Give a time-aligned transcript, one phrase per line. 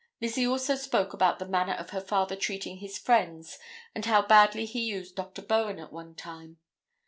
[0.19, 3.59] Lizzie also spoke about the manner of her father treating his friends
[3.93, 5.43] and how badly he used Dr.
[5.43, 6.57] Bowen at one time.